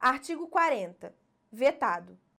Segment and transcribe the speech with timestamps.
[0.00, 1.14] Artigo 40.
[1.52, 2.18] Vetado.